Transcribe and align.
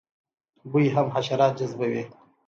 بوی 0.71 0.87
هم 0.95 1.07
حشرات 1.15 1.53
جذبوي 1.59 2.03